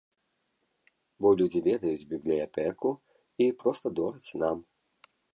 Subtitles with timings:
[1.25, 2.89] Бо людзі ведаюць бібліятэку
[3.45, 4.57] і проста дораць нам.